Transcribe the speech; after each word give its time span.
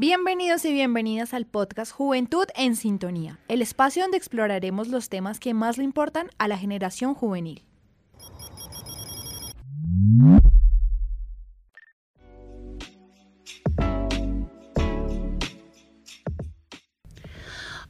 Bienvenidos 0.00 0.64
y 0.64 0.72
bienvenidas 0.72 1.34
al 1.34 1.44
podcast 1.44 1.90
Juventud 1.90 2.44
en 2.54 2.76
Sintonía, 2.76 3.40
el 3.48 3.62
espacio 3.62 4.04
donde 4.04 4.16
exploraremos 4.16 4.86
los 4.86 5.08
temas 5.08 5.40
que 5.40 5.54
más 5.54 5.76
le 5.76 5.82
importan 5.82 6.28
a 6.38 6.46
la 6.46 6.56
generación 6.56 7.14
juvenil. 7.14 7.64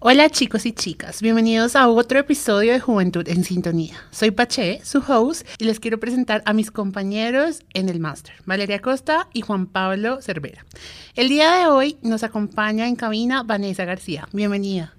Hola 0.00 0.30
chicos 0.30 0.64
y 0.64 0.70
chicas, 0.70 1.20
bienvenidos 1.20 1.74
a 1.74 1.88
otro 1.88 2.20
episodio 2.20 2.72
de 2.72 2.78
Juventud 2.78 3.28
en 3.28 3.42
Sintonía. 3.42 3.96
Soy 4.12 4.30
Pache, 4.30 4.80
su 4.84 4.98
host, 4.98 5.44
y 5.58 5.64
les 5.64 5.80
quiero 5.80 5.98
presentar 5.98 6.40
a 6.46 6.52
mis 6.52 6.70
compañeros 6.70 7.64
en 7.74 7.88
el 7.88 7.98
máster, 7.98 8.34
Valeria 8.46 8.78
Costa 8.78 9.26
y 9.32 9.40
Juan 9.40 9.66
Pablo 9.66 10.22
Cervera. 10.22 10.64
El 11.16 11.28
día 11.28 11.52
de 11.56 11.66
hoy 11.66 11.96
nos 12.02 12.22
acompaña 12.22 12.86
en 12.86 12.94
cabina 12.94 13.42
Vanessa 13.42 13.84
García. 13.84 14.28
Bienvenida. 14.32 14.97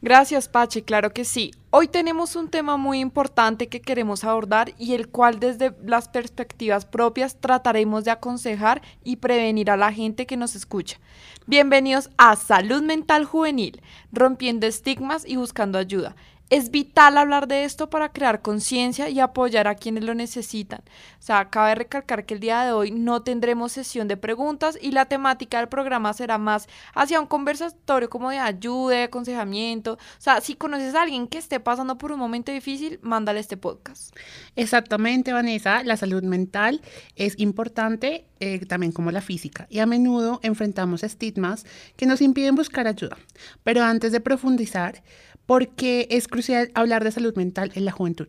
Gracias, 0.00 0.48
Pache, 0.48 0.84
claro 0.84 1.12
que 1.12 1.24
sí. 1.24 1.50
Hoy 1.70 1.88
tenemos 1.88 2.36
un 2.36 2.48
tema 2.48 2.76
muy 2.76 3.00
importante 3.00 3.66
que 3.66 3.80
queremos 3.80 4.22
abordar 4.22 4.72
y 4.78 4.94
el 4.94 5.08
cual 5.08 5.40
desde 5.40 5.74
las 5.82 6.08
perspectivas 6.08 6.86
propias 6.86 7.40
trataremos 7.40 8.04
de 8.04 8.12
aconsejar 8.12 8.80
y 9.02 9.16
prevenir 9.16 9.72
a 9.72 9.76
la 9.76 9.92
gente 9.92 10.24
que 10.24 10.36
nos 10.36 10.54
escucha. 10.54 11.00
Bienvenidos 11.46 12.10
a 12.16 12.36
Salud 12.36 12.80
Mental 12.82 13.24
Juvenil, 13.24 13.82
rompiendo 14.12 14.68
estigmas 14.68 15.24
y 15.26 15.34
buscando 15.34 15.78
ayuda. 15.78 16.14
Es 16.50 16.70
vital 16.70 17.18
hablar 17.18 17.46
de 17.46 17.64
esto 17.64 17.90
para 17.90 18.10
crear 18.10 18.40
conciencia 18.40 19.10
y 19.10 19.20
apoyar 19.20 19.68
a 19.68 19.74
quienes 19.74 20.04
lo 20.04 20.14
necesitan. 20.14 20.80
O 21.18 21.22
sea, 21.22 21.50
cabe 21.50 21.74
recalcar 21.74 22.24
que 22.24 22.34
el 22.34 22.40
día 22.40 22.64
de 22.64 22.72
hoy 22.72 22.90
no 22.90 23.22
tendremos 23.22 23.72
sesión 23.72 24.08
de 24.08 24.16
preguntas 24.16 24.78
y 24.80 24.92
la 24.92 25.04
temática 25.04 25.58
del 25.58 25.68
programa 25.68 26.14
será 26.14 26.38
más 26.38 26.66
hacia 26.94 27.20
un 27.20 27.26
conversatorio 27.26 28.08
como 28.08 28.30
de 28.30 28.38
ayuda, 28.38 28.96
de 28.96 29.02
aconsejamiento. 29.04 29.94
O 29.94 30.20
sea, 30.20 30.40
si 30.40 30.54
conoces 30.54 30.94
a 30.94 31.02
alguien 31.02 31.28
que 31.28 31.36
esté 31.36 31.60
pasando 31.60 31.98
por 31.98 32.12
un 32.12 32.18
momento 32.18 32.50
difícil, 32.50 32.98
mándale 33.02 33.40
este 33.40 33.58
podcast. 33.58 34.16
Exactamente, 34.56 35.34
Vanessa. 35.34 35.84
La 35.84 35.98
salud 35.98 36.22
mental 36.22 36.80
es 37.14 37.38
importante 37.38 38.24
eh, 38.40 38.64
también 38.64 38.92
como 38.92 39.10
la 39.10 39.20
física 39.20 39.66
y 39.68 39.80
a 39.80 39.86
menudo 39.86 40.40
enfrentamos 40.42 41.02
estigmas 41.02 41.66
que 41.96 42.06
nos 42.06 42.22
impiden 42.22 42.54
buscar 42.54 42.86
ayuda. 42.86 43.18
Pero 43.64 43.82
antes 43.82 44.12
de 44.12 44.20
profundizar, 44.20 45.02
porque 45.48 46.06
es 46.10 46.28
crucial 46.28 46.37
hablar 46.74 47.04
de 47.04 47.12
salud 47.12 47.34
mental 47.36 47.70
en 47.74 47.84
la 47.84 47.92
juventud. 47.92 48.28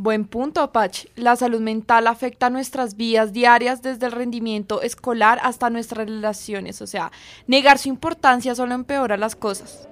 Buen 0.00 0.26
punto, 0.26 0.60
Apache. 0.60 1.08
La 1.16 1.34
salud 1.34 1.60
mental 1.60 2.06
afecta 2.06 2.50
nuestras 2.50 2.96
vidas 2.96 3.32
diarias 3.32 3.82
desde 3.82 4.06
el 4.06 4.12
rendimiento 4.12 4.80
escolar 4.80 5.40
hasta 5.42 5.70
nuestras 5.70 6.06
relaciones. 6.06 6.80
O 6.82 6.86
sea, 6.86 7.10
negar 7.48 7.78
su 7.78 7.88
importancia 7.88 8.54
solo 8.54 8.76
empeora 8.76 9.16
las 9.16 9.34
cosas. 9.34 9.88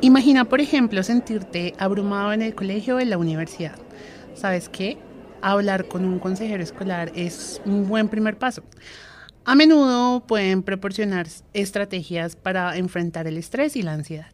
Imagina, 0.00 0.46
por 0.46 0.62
ejemplo, 0.62 1.02
sentirte 1.02 1.74
abrumado 1.78 2.32
en 2.32 2.40
el 2.40 2.54
colegio 2.54 2.96
o 2.96 3.00
en 3.00 3.10
la 3.10 3.18
universidad. 3.18 3.76
¿Sabes 4.34 4.70
qué? 4.70 4.96
Hablar 5.42 5.86
con 5.86 6.06
un 6.06 6.18
consejero 6.18 6.62
escolar 6.62 7.12
es 7.14 7.60
un 7.66 7.86
buen 7.86 8.08
primer 8.08 8.38
paso. 8.38 8.62
A 9.44 9.54
menudo 9.54 10.26
pueden 10.26 10.62
proporcionar 10.62 11.26
estrategias 11.52 12.36
para 12.36 12.78
enfrentar 12.78 13.26
el 13.26 13.36
estrés 13.36 13.76
y 13.76 13.82
la 13.82 13.92
ansiedad. 13.92 14.30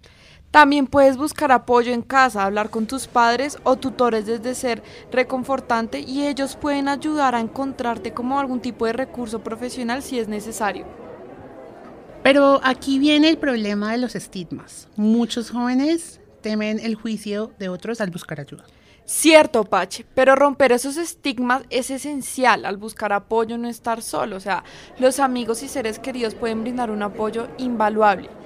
También 0.50 0.88
puedes 0.88 1.16
buscar 1.16 1.52
apoyo 1.52 1.92
en 1.92 2.02
casa, 2.02 2.44
hablar 2.44 2.70
con 2.70 2.86
tus 2.86 3.06
padres 3.06 3.58
o 3.62 3.76
tutores 3.76 4.26
desde 4.26 4.56
ser 4.56 4.82
reconfortante 5.12 6.00
y 6.00 6.26
ellos 6.26 6.56
pueden 6.56 6.88
ayudar 6.88 7.36
a 7.36 7.40
encontrarte 7.40 8.12
como 8.12 8.40
algún 8.40 8.60
tipo 8.60 8.84
de 8.86 8.92
recurso 8.92 9.44
profesional 9.44 10.02
si 10.02 10.18
es 10.18 10.26
necesario. 10.26 10.86
Pero 12.24 12.60
aquí 12.64 12.98
viene 12.98 13.28
el 13.28 13.38
problema 13.38 13.92
de 13.92 13.98
los 13.98 14.16
estigmas. 14.16 14.88
Muchos 14.96 15.50
jóvenes 15.50 16.20
temen 16.42 16.80
el 16.80 16.96
juicio 16.96 17.52
de 17.60 17.68
otros 17.68 18.00
al 18.00 18.10
buscar 18.10 18.40
ayuda. 18.40 18.64
Cierto, 19.04 19.64
Pache, 19.64 20.04
pero 20.14 20.34
romper 20.34 20.72
esos 20.72 20.96
estigmas 20.96 21.62
es 21.70 21.90
esencial 21.90 22.64
al 22.64 22.76
buscar 22.76 23.12
apoyo, 23.12 23.56
no 23.56 23.68
estar 23.68 24.02
solo. 24.02 24.36
O 24.36 24.40
sea, 24.40 24.64
los 24.98 25.20
amigos 25.20 25.62
y 25.62 25.68
seres 25.68 26.00
queridos 26.00 26.34
pueden 26.34 26.62
brindar 26.62 26.90
un 26.90 27.02
apoyo 27.02 27.48
invaluable. 27.56 28.39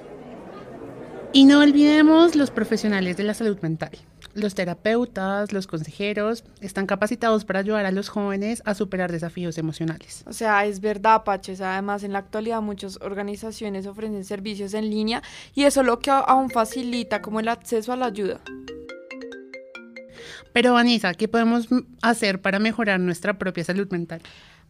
Y 1.35 1.43
no 1.43 1.59
olvidemos 1.59 2.33
los 2.35 2.49
profesionales 2.49 3.17
de 3.17 3.25
la 3.25 3.33
salud 3.33 3.59
mental. 3.59 3.91
Los 4.35 4.55
terapeutas, 4.55 5.51
los 5.51 5.67
consejeros 5.67 6.45
están 6.61 6.85
capacitados 6.85 7.43
para 7.43 7.59
ayudar 7.59 7.85
a 7.85 7.91
los 7.91 8.07
jóvenes 8.07 8.61
a 8.63 8.73
superar 8.73 9.11
desafíos 9.11 9.57
emocionales. 9.57 10.23
O 10.27 10.31
sea, 10.31 10.65
es 10.65 10.79
verdad, 10.79 11.25
Paches. 11.25 11.59
Además, 11.59 12.03
en 12.03 12.13
la 12.13 12.19
actualidad 12.19 12.61
muchas 12.61 12.97
organizaciones 13.01 13.85
ofrecen 13.85 14.23
servicios 14.23 14.73
en 14.73 14.89
línea 14.89 15.21
y 15.53 15.65
eso 15.65 15.83
lo 15.83 15.99
que 15.99 16.09
aún 16.09 16.49
facilita 16.49 17.21
como 17.21 17.41
el 17.41 17.49
acceso 17.49 17.91
a 17.91 17.97
la 17.97 18.05
ayuda. 18.05 18.39
Pero 20.53 20.71
Vanessa, 20.71 21.13
¿qué 21.15 21.27
podemos 21.27 21.67
hacer 22.01 22.41
para 22.41 22.59
mejorar 22.59 23.01
nuestra 23.01 23.37
propia 23.37 23.65
salud 23.65 23.89
mental? 23.91 24.21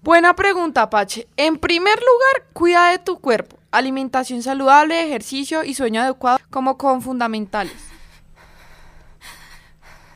Buena 0.02 0.36
pregunta, 0.36 0.82
Apache. 0.82 1.28
En 1.38 1.58
primer 1.58 2.00
lugar, 2.00 2.48
cuida 2.54 2.90
de 2.90 2.98
tu 2.98 3.20
cuerpo. 3.20 3.60
Alimentación 3.76 4.42
saludable, 4.42 5.06
ejercicio 5.06 5.66
y 5.66 5.74
sueño 5.74 6.00
adecuado 6.00 6.40
como 6.50 6.78
con 6.78 7.02
fundamentales. 7.02 7.74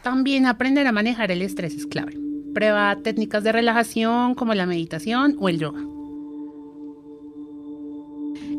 También 0.01 0.45
aprender 0.45 0.87
a 0.87 0.93
manejar 0.93 1.29
el 1.29 1.41
estrés 1.41 1.73
es 1.73 1.85
clave. 1.85 2.17
Prueba 2.53 2.95
técnicas 3.03 3.43
de 3.43 3.51
relajación 3.51 4.33
como 4.35 4.53
la 4.53 4.65
meditación 4.65 5.35
o 5.41 5.49
el 5.49 5.59
yoga. 5.59 5.81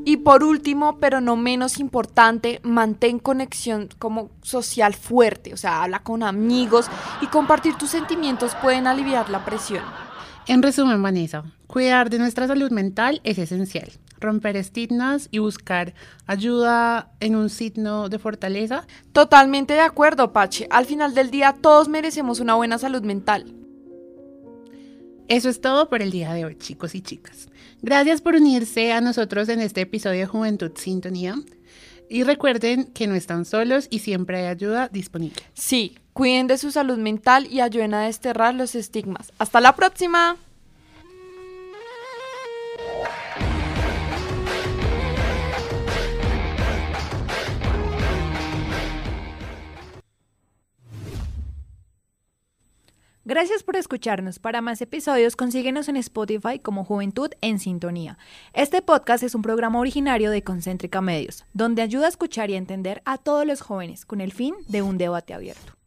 Y 0.05 0.19
por 0.19 0.45
último, 0.45 0.99
pero 0.99 1.23
no 1.23 1.35
menos 1.35 1.81
importante, 1.81 2.61
mantén 2.63 3.21
conexión 3.21 3.89
como 3.99 4.29
social 4.43 4.93
fuerte, 4.93 5.55
o 5.55 5.57
sea, 5.57 5.83
habla 5.83 6.03
con 6.03 6.23
amigos 6.23 6.91
y 7.23 7.27
compartir 7.29 7.75
tus 7.77 7.89
sentimientos 7.89 8.55
pueden 8.57 8.87
aliviar 8.87 9.31
la 9.31 9.47
presión. 9.47 10.10
En 10.47 10.63
resumen, 10.63 11.03
Vanessa, 11.03 11.45
cuidar 11.67 12.11
de 12.11 12.19
nuestra 12.19 12.47
salud 12.47 12.71
mental 12.71 13.21
es 13.25 13.39
esencial. 13.39 13.91
Romper 14.19 14.57
estigmas 14.57 15.29
y 15.31 15.39
buscar 15.39 15.95
ayuda 16.27 17.13
en 17.21 17.37
un 17.37 17.49
signo 17.49 18.09
de 18.09 18.19
fortaleza. 18.19 18.87
Totalmente 19.13 19.75
de 19.75 19.81
acuerdo, 19.81 20.33
Pache. 20.33 20.67
Al 20.71 20.87
final 20.87 21.15
del 21.15 21.31
día 21.31 21.57
todos 21.61 21.89
merecemos 21.89 22.41
una 22.41 22.55
buena 22.55 22.79
salud 22.79 23.03
mental. 23.03 23.55
Eso 25.29 25.49
es 25.49 25.61
todo 25.61 25.89
por 25.89 26.03
el 26.03 26.11
día 26.11 26.35
de 26.35 26.45
hoy, 26.45 26.57
chicos 26.57 26.95
y 26.95 27.03
chicas. 27.03 27.49
Gracias 27.83 28.21
por 28.21 28.35
unirse 28.35 28.93
a 28.93 29.01
nosotros 29.01 29.49
en 29.49 29.61
este 29.61 29.83
episodio 29.83 30.21
de 30.21 30.27
Juventud 30.27 30.73
Sintonía. 30.75 31.37
Y 32.09 32.25
recuerden 32.25 32.87
que 32.87 33.07
no 33.07 33.15
están 33.15 33.45
solos 33.45 33.87
y 33.89 34.01
siempre 34.01 34.39
hay 34.39 34.47
ayuda 34.47 34.89
disponible. 34.89 35.41
Sí, 35.55 35.97
cuiden 36.13 36.47
de 36.47 36.59
su 36.59 36.71
salud 36.71 36.99
mental 36.99 37.47
y 37.47 37.61
ayuden 37.61 37.95
a 37.95 38.03
desterrar 38.03 38.55
los 38.55 38.75
estigmas. 38.75 39.33
Hasta 39.39 39.61
la 39.61 39.75
próxima. 39.75 40.37
Gracias 53.31 53.63
por 53.63 53.77
escucharnos. 53.77 54.41
Para 54.41 54.61
más 54.61 54.83
episodios, 54.83 55.37
consíguenos 55.37 55.89
en 55.89 55.97
Spotify 55.97 56.59
como 56.59 56.85
Juventud 56.85 57.31
en 57.43 57.61
Sintonía. 57.61 58.19
Este 58.55 58.83
podcast 58.83 59.23
es 59.23 59.37
un 59.37 59.43
programa 59.43 59.79
originario 59.79 60.33
de 60.33 60.43
Concéntrica 60.43 61.01
Medios, 61.01 61.45
donde 61.53 61.83
ayuda 61.83 62.07
a 62.07 62.09
escuchar 62.09 62.51
y 62.51 62.55
a 62.55 62.59
entender 62.59 63.03
a 63.05 63.19
todos 63.19 63.47
los 63.47 63.61
jóvenes 63.61 64.05
con 64.05 64.21
el 64.21 64.33
fin 64.33 64.57
de 64.67 64.83
un 64.83 64.99
debate 64.99 65.33
abierto. 65.33 65.80